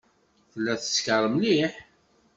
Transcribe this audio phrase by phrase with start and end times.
[0.51, 1.73] Tella teskeṛ mliḥ.